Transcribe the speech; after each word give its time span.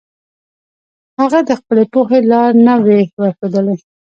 هغه 1.19 1.39
د 1.49 1.49
خپلې 1.59 1.83
پوهې 1.93 2.19
لار 2.31 2.51
نه 2.67 2.75
وي 2.85 3.01
ورښودلي. 3.19 3.75